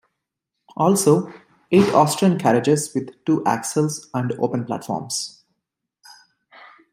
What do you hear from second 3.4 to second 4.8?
axles and open